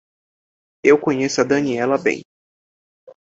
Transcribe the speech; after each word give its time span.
Eu 0.83 0.99
conheço 0.99 1.41
a 1.41 1.43
Daniela 1.43 1.95
bem. 1.95 2.23